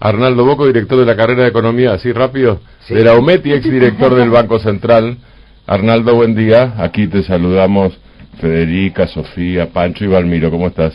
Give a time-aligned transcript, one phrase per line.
[0.00, 4.14] Arnaldo Boco, director de la carrera de Economía, así rápido, de la UMET y exdirector
[4.14, 5.18] del Banco Central.
[5.66, 6.74] Arnaldo, buen día.
[6.78, 7.98] Aquí te saludamos
[8.40, 10.50] Federica, Sofía, Pancho y Valmiro.
[10.50, 10.94] ¿Cómo estás?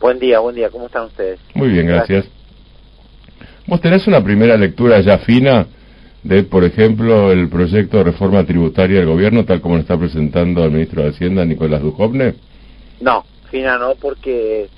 [0.00, 0.70] Buen día, buen día.
[0.70, 1.40] ¿Cómo están ustedes?
[1.54, 2.26] Muy bien, gracias.
[3.66, 5.66] ¿Vos tenés una primera lectura ya fina
[6.22, 10.64] de, por ejemplo, el proyecto de reforma tributaria del gobierno, tal como lo está presentando
[10.64, 12.34] el ministro de Hacienda, Nicolás Dujovne?
[13.00, 14.68] No, fina no, porque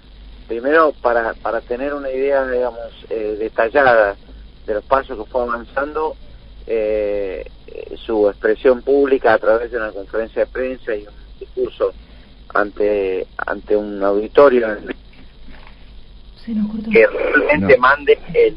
[0.46, 4.16] primero para, para tener una idea, digamos, eh, detallada
[4.66, 6.16] de los pasos que fue avanzando,
[6.66, 7.50] eh,
[7.96, 11.92] su expresión pública a través de una conferencia de prensa y un discurso
[12.54, 14.68] ante ante un auditorio
[16.92, 18.56] que realmente mande el,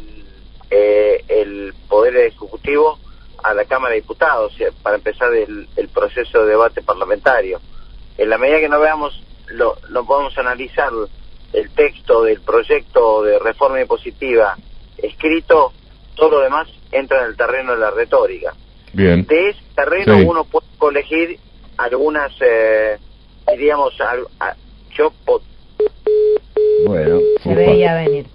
[0.70, 2.99] eh, el Poder Ejecutivo
[3.44, 7.60] a la Cámara de Diputados para empezar el, el proceso de debate parlamentario.
[8.18, 10.91] En la medida que no veamos, lo, no podemos analizar
[11.58, 14.56] el texto del proyecto de reforma impositiva
[14.98, 15.74] escrito,
[16.16, 18.54] todo lo demás entra en el terreno de la retórica.
[18.94, 19.26] Bien.
[19.26, 21.40] De ese terreno uno puede colegir
[21.77, 22.98] algunas, eh,
[23.52, 23.94] diríamos,
[24.96, 25.14] yo...
[26.86, 28.26] Bueno, se veía venir,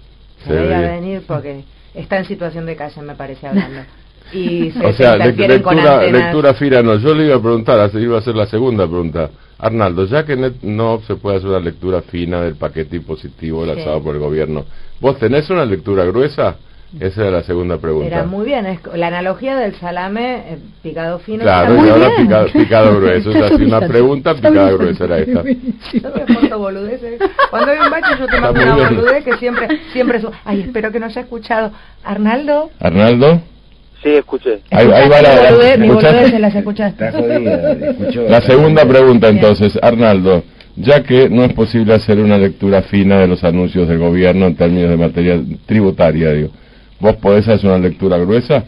[0.45, 3.81] se, veía venir porque está en situación de calle, me parece, hablando.
[4.31, 6.97] Y se, o sea, lectura, lectura fina no.
[6.97, 9.29] Yo le iba a preguntar, así iba a hacer la segunda pregunta.
[9.59, 14.15] Arnaldo, ya que no se puede hacer una lectura fina del paquete impositivo lanzado por
[14.15, 14.65] el gobierno,
[14.99, 16.57] ¿vos tenés una lectura gruesa?
[16.99, 18.07] Esa es la segunda pregunta.
[18.07, 21.41] Era muy bien, es la analogía del salame eh, picado fino.
[21.41, 23.31] Claro, y ahora picado, picado, grueso.
[23.31, 25.43] Es así una pregunta, picada gruesa era esta.
[26.49, 27.19] Yo boludeces.
[27.49, 30.29] Cuando hay un bache yo te mando una boludez que siempre, siempre su...
[30.45, 31.71] Ay, espero que no haya escuchado.
[32.03, 32.69] ¿Arnaldo?
[32.79, 33.41] ¿Arnaldo?
[34.03, 34.59] Sí, escuché.
[34.69, 35.77] Ahí, ahí va la...
[35.77, 37.11] Mi boludez se las escuchaste.
[38.27, 40.43] la segunda pregunta entonces, Arnaldo
[40.75, 44.55] ya que no es posible hacer una lectura fina de los anuncios del gobierno en
[44.55, 46.49] términos de materia tributaria, digo.
[46.99, 48.63] ¿Vos podés hacer una lectura gruesa?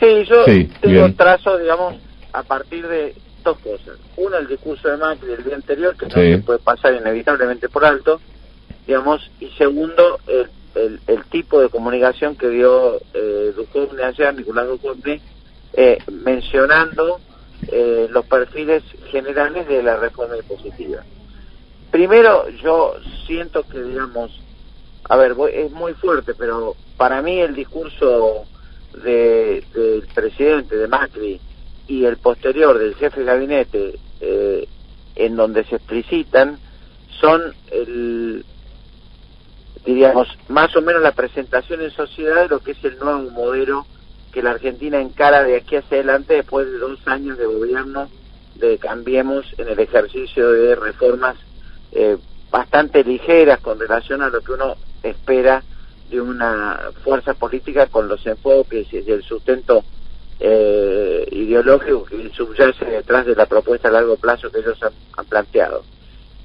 [0.00, 0.44] Sí, yo
[0.80, 1.94] tengo un trazo, digamos,
[2.32, 3.98] a partir de dos cosas.
[4.16, 7.84] Una, el discurso de Macri del día anterior, que no se puede pasar inevitablemente por
[7.84, 8.20] alto,
[8.86, 15.20] digamos, y segundo, el, el, tipo de comunicación que dio eh, Duchovne ayer, Nicolás Duchovne,
[15.72, 17.20] eh, mencionando
[17.68, 21.02] eh, los perfiles generales de la reforma impositiva.
[21.90, 22.94] Primero, yo
[23.26, 24.30] siento que, digamos,
[25.08, 28.44] a ver, es muy fuerte, pero para mí el discurso
[29.02, 31.40] del presidente de Macri
[31.88, 34.68] y el posterior del jefe de gabinete, eh,
[35.16, 36.58] en donde se explicitan,
[37.20, 38.44] son el,
[39.84, 43.86] diríamos, más o menos la presentación en sociedad de lo que es el nuevo modelo
[44.32, 48.08] que la Argentina encara de aquí hacia adelante después de dos años de gobierno
[48.54, 51.36] de Cambiemos en el ejercicio de reformas
[51.92, 52.16] eh,
[52.50, 55.62] bastante ligeras con relación a lo que uno espera
[56.10, 59.82] de una fuerza política con los enfoques y el sustento
[60.38, 64.78] eh, ideológico que subyace detrás de la propuesta a largo plazo que ellos
[65.16, 65.84] han, planteado.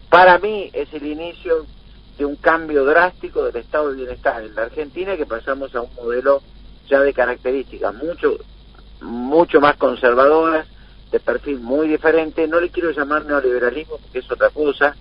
[0.09, 1.65] Para mí es el inicio
[2.17, 5.93] de un cambio drástico del estado de bienestar en la Argentina que pasamos a un
[5.95, 6.41] modelo
[6.89, 8.37] ya de características mucho
[9.01, 10.67] mucho más conservadoras,
[11.11, 14.95] de perfil muy diferente, no le quiero llamar neoliberalismo porque es otra cosa,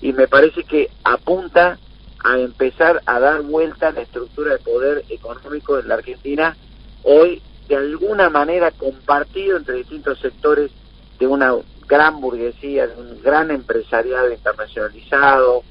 [0.00, 1.78] y me parece que apunta
[2.24, 6.56] a empezar a dar vuelta la estructura de poder económico en la Argentina,
[7.04, 10.70] hoy de alguna manera compartido entre distintos sectores
[11.18, 11.54] de una
[11.88, 15.62] gran burguesía, de un gran empresariado internacionalizado,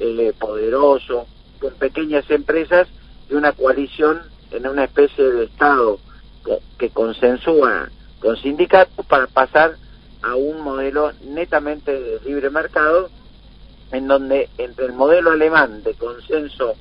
[0.00, 1.26] eh, poderoso,
[1.60, 2.88] con pequeñas empresas,
[3.28, 5.98] de una coalición en una especie de Estado
[6.78, 7.88] que, consensúa
[8.20, 9.76] con sindicatos para pasar
[10.22, 13.08] a un modelo netamente libre mercado
[13.90, 16.74] en donde entre el modelo alemán de consenso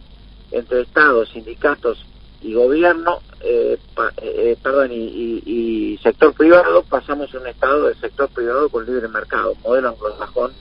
[0.52, 2.06] entre Estados, sindicatos
[2.42, 3.78] y gobierno, eh,
[4.22, 9.56] eh, perdón, y, sector privado, pasamos a un Estado de sector privado con libre mercado,
[9.64, 10.52] modelo anglosajón,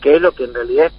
[0.00, 0.92] que es lo que en realidad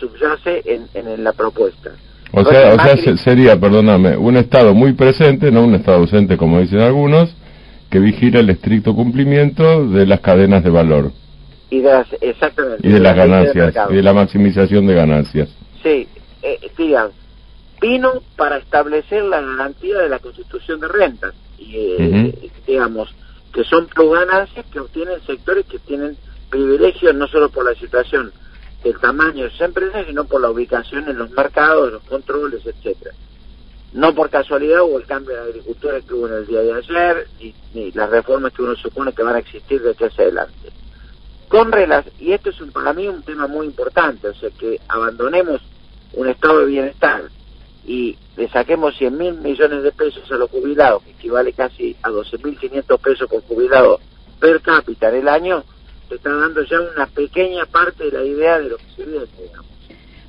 [0.00, 1.90] subyace en, en, la propuesta.
[2.32, 6.60] O sea, o sea sería, perdóname, un Estado muy presente, no un Estado ausente como
[6.60, 7.36] dicen algunos,
[7.90, 11.12] que vigila el estricto cumplimiento de las cadenas de valor.
[11.70, 15.48] Y de las, exactamente y de, las ganancias y de la maximización de ganancias.
[15.82, 16.08] Sí
[16.42, 17.10] eh, digan
[17.80, 21.34] vino para establecer la garantía de la constitución de rentas.
[21.58, 23.08] Y eh, digamos
[23.52, 26.16] que son pro ganancias que obtienen sectores que tienen
[26.50, 28.32] privilegios no solo por la situación
[28.82, 33.14] del tamaño de sus empresas sino por la ubicación en los mercados los controles etcétera.
[33.92, 37.26] No por casualidad hubo el cambio de agricultura que hubo en el día de ayer
[37.40, 40.70] y, y las reformas que uno supone que van a existir de aquí hacia adelante.
[41.50, 41.72] Con
[42.20, 45.60] y esto es un, para mí un tema muy importante, o sea, que abandonemos
[46.12, 47.24] un estado de bienestar
[47.84, 52.10] y le saquemos 100 mil millones de pesos a los jubilados, que equivale casi a
[52.10, 53.98] 12.500 pesos por jubilado
[54.38, 55.64] per cápita en el año,
[56.10, 59.26] te está dando ya una pequeña parte de la idea de lo que se viene.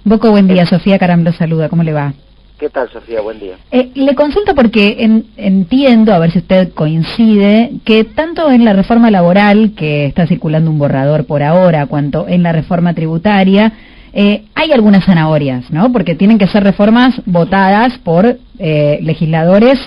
[0.04, 0.66] Boco, buen día.
[0.68, 1.70] Sofía Carambro saluda.
[1.70, 2.14] ¿Cómo le va?
[2.60, 3.22] ¿Qué tal, Sofía?
[3.22, 3.58] Buen día.
[3.72, 4.98] Eh, le consulto porque
[5.38, 10.70] entiendo, a ver si usted coincide, que tanto en la reforma laboral, que está circulando
[10.70, 13.74] un borrador por ahora, cuanto en la reforma tributaria,
[14.14, 15.92] eh, hay algunas zanahorias, ¿no?
[15.92, 19.80] Porque tienen que ser reformas votadas por eh, legisladores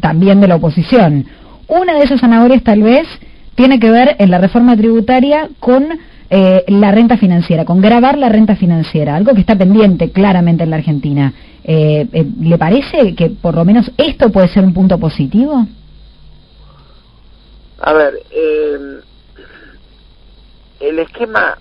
[0.00, 1.26] también de la oposición.
[1.68, 3.06] Una de esas zanahorias tal vez
[3.56, 5.88] tiene que ver en la reforma tributaria con
[6.28, 10.70] eh, la renta financiera, con grabar la renta financiera, algo que está pendiente claramente en
[10.70, 11.32] la Argentina.
[11.64, 15.66] Eh, eh, ¿Le parece que por lo menos esto puede ser un punto positivo?
[17.80, 18.14] A ver,
[20.80, 21.58] el esquema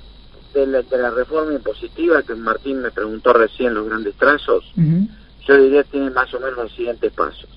[0.53, 6.09] de la, reforma impositiva que Martín me preguntó recién los grandes trazos, yo diría tiene
[6.09, 7.49] más o menos los siguientes pasos.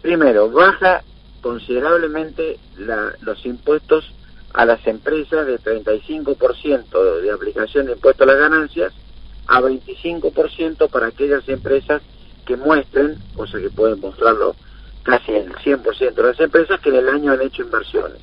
[0.00, 1.02] Primero, baja
[1.40, 2.58] considerablemente
[3.20, 4.12] los impuestos
[4.54, 8.92] a las empresas de 35% de aplicación de impuesto a las ganancias
[9.46, 12.02] a 25% para aquellas empresas
[12.46, 14.56] que muestren, cosa que pueden mostrarlo
[15.02, 18.20] casi el 100% de las empresas, que en el año han hecho inversiones.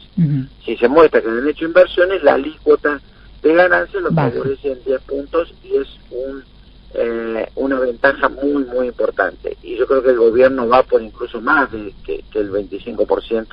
[0.63, 3.01] Si se muestra que han hecho inversiones, la alícuota
[3.41, 6.43] de ganancias lo favorece en 10 puntos y es un
[6.93, 9.57] eh, una ventaja muy, muy importante.
[9.63, 13.47] Y yo creo que el gobierno va por incluso más de, que, el 25%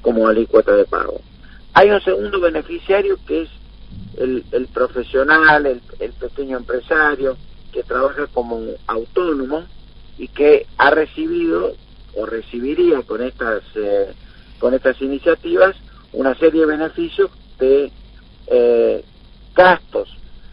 [0.00, 1.20] como alícuota de pago.
[1.74, 3.48] Hay un segundo beneficiario que es
[4.16, 7.36] el, profesional, el, el, pequeño empresario
[7.72, 9.64] que trabaja como autónomo
[10.18, 11.74] y que ha recibido
[12.14, 14.12] o recibiría con estas eh,
[14.58, 15.74] con estas iniciativas
[16.12, 17.90] una serie de beneficios de
[18.46, 19.04] eh,
[19.54, 20.08] gastos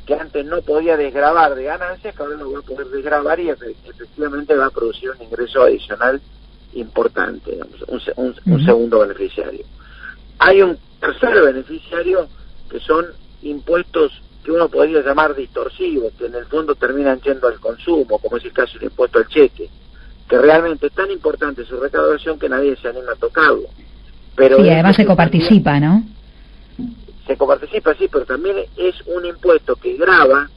[0.09, 3.49] que antes no podía desgravar de ganancias, que ahora lo va a poder desgravar y
[3.49, 6.19] efectivamente va a producir un ingreso adicional
[6.73, 7.59] importante,
[8.15, 9.63] un, segundo beneficiario.
[10.39, 12.27] Hay un tercer beneficiario
[12.71, 13.05] que son
[13.43, 18.37] impuestos que uno podría llamar distorsivos, que en el fondo terminan yendo al consumo, como
[18.37, 19.69] es el caso del impuesto al cheque,
[20.27, 23.67] que realmente es tan importante su recaudación que nadie se anima a tocarlo.
[24.35, 26.03] Pero sí, además se coparticipa, ¿no?
[27.29, 30.49] Se coparticipa, sí, pero también es un impuesto que grava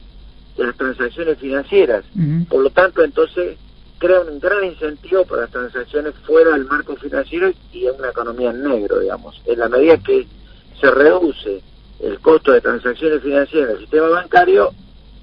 [0.57, 2.03] las transacciones financieras.
[2.49, 3.59] Por lo tanto, entonces
[3.99, 8.49] crea un gran incentivo para las transacciones fuera del marco financiero y en una economía
[8.49, 9.39] en negro, digamos.
[9.45, 10.25] En la medida que
[10.81, 11.61] se reduce
[11.99, 14.71] el costo de transacciones financieras en el sistema bancario,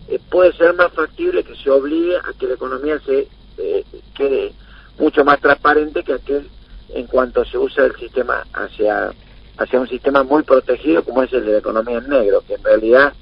[0.08, 3.26] eh, puede ser más factible que se obligue a que la economía se
[3.58, 4.52] eh, quede
[5.00, 6.48] mucho más transparente que aquel
[6.90, 9.12] en cuanto se usa el sistema hacia
[9.60, 12.64] hacia un sistema muy protegido como es el de la economía en negro, que en
[12.64, 13.12] realidad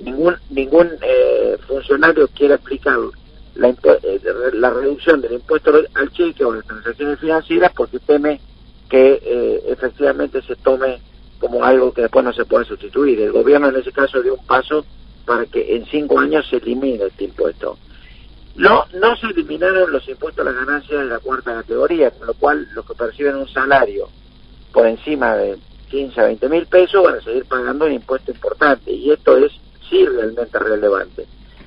[0.00, 2.98] ningún ningún eh, funcionario quiere aplicar
[3.54, 4.20] la, eh,
[4.54, 8.40] la reducción del impuesto al cheque o las transacciones financieras porque teme
[8.90, 11.00] que eh, efectivamente se tome
[11.38, 13.18] como algo que después no se pueda sustituir.
[13.18, 14.84] El gobierno en ese caso dio un paso
[15.24, 17.78] para que en cinco años se elimine este impuesto.
[18.56, 22.34] No, no se eliminaron los impuestos a las ganancias de la cuarta categoría, con lo
[22.34, 24.08] cual los que perciben un salario
[24.72, 25.58] por encima de
[25.90, 28.92] 15 a 20 mil pesos, van a seguir pagando un impuesto importante.
[28.92, 29.52] Y esto es
[29.88, 31.26] sí realmente relevante.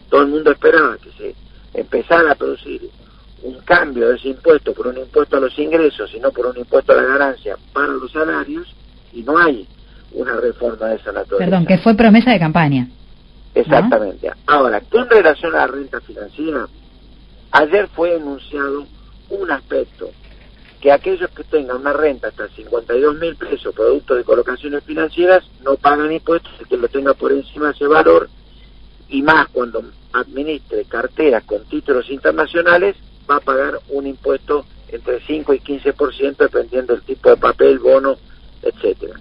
[0.10, 1.36] Todo el mundo esperaba que se
[1.74, 2.90] empezara a producir
[3.44, 6.58] un cambio de ese impuesto por un impuesto a los ingresos y no por un
[6.58, 8.74] impuesto a la ganancia para los salarios
[9.12, 9.68] y no hay
[10.14, 11.50] una reforma de esa naturaleza.
[11.50, 12.88] Perdón, que fue promesa de campaña.
[13.54, 14.32] Exactamente.
[14.48, 16.68] Ahora, con relación a la renta financiera,
[17.52, 18.86] ayer fue enunciado
[19.30, 20.10] un aspecto
[20.84, 25.78] que aquellos que tengan una renta hasta 52 mil pesos producto de colocaciones financieras no
[25.78, 28.30] pagan impuestos, el que lo tenga por encima de ese valor
[29.08, 32.98] y más cuando administre carteras con títulos internacionales
[33.32, 38.18] va a pagar un impuesto entre 5 y 15% dependiendo del tipo de papel, bono,
[38.62, 39.18] etcétera.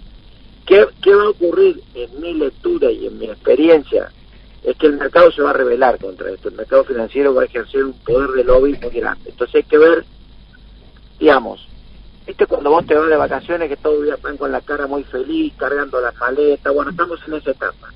[0.65, 4.11] ¿Qué, ¿Qué va a ocurrir en mi lectura y en mi experiencia?
[4.63, 6.49] Es que el mercado se va a rebelar contra esto.
[6.49, 9.29] El mercado financiero va a ejercer un poder de lobby muy grande.
[9.29, 10.03] Entonces hay que ver
[11.23, 11.65] digamos,
[12.27, 15.53] viste cuando vos te vas de vacaciones que todos van con la cara muy feliz,
[15.55, 17.93] cargando las maletas, bueno, estamos en esa etapa.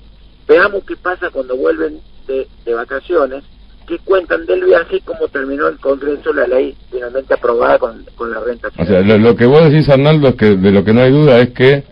[0.48, 3.44] Veamos qué pasa cuando vuelven de, vacaciones,
[3.86, 8.40] qué cuentan del viaje y cómo terminó el Congreso la ley finalmente aprobada con, la
[8.40, 11.10] renta O sea, lo, que vos decís, Arnaldo, es que de lo que no hay
[11.10, 11.84] duda es que,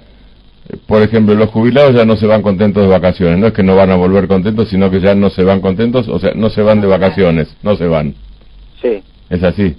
[0.86, 3.76] por ejemplo, los jubilados ya no se van contentos de vacaciones, no es que no
[3.76, 6.62] van a volver contentos, sino que ya no se van contentos, o sea, no se
[6.62, 8.14] van de vacaciones, no se van.
[8.80, 9.02] Sí.
[9.28, 9.76] Es así.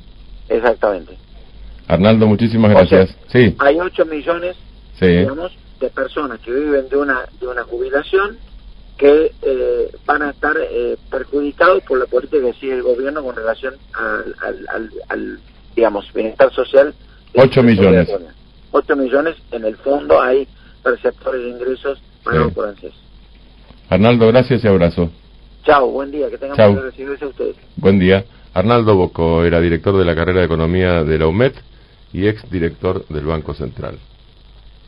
[0.50, 1.18] Exactamente.
[1.88, 3.16] Arnaldo, muchísimas gracias.
[3.28, 3.56] sí.
[3.60, 4.58] Hay 8 millones,
[5.00, 8.38] digamos, de personas que viven de una, de una jubilación
[8.98, 13.36] que eh, van a estar eh, perjudicados por la política que sigue el gobierno con
[13.36, 14.36] relación al,
[15.10, 15.40] al,
[15.76, 16.94] digamos, bienestar social.
[17.36, 18.10] 8 millones.
[18.72, 20.48] 8 millones, en el fondo hay
[20.84, 23.00] perceptores de ingresos para los franceses.
[23.90, 25.10] Arnaldo, gracias y abrazo.
[25.64, 27.56] Chao, buen día, que tengan a ustedes.
[27.76, 28.26] Buen día.
[28.54, 31.54] Arnaldo Boco era director de la carrera de Economía de la UMED
[32.14, 33.98] y ex director del Banco Central.